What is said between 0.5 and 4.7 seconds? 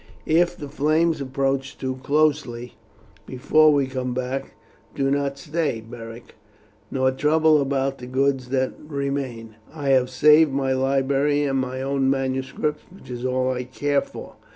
the flames approach too closely before we come back,